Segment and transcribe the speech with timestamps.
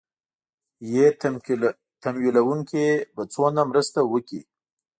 [1.03, 1.05] ې
[2.03, 4.41] تمويلوونکي به څومره مرسته وکړي